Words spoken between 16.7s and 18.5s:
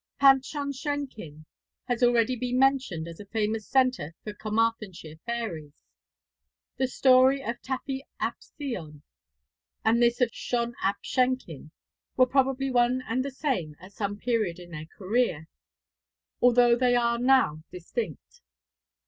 they are now distinct.